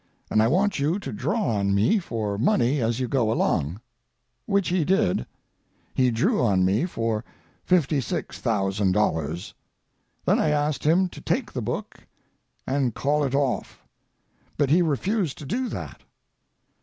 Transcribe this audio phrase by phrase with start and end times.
[0.31, 3.79] And I want you to draw on me for money as you go along,"
[4.47, 5.27] which he did.
[5.93, 7.23] He drew on me for
[7.69, 9.53] $56,000.
[10.25, 11.99] Then I asked him to take the book
[12.65, 13.83] and call it off.
[14.57, 16.01] But he refused to do that.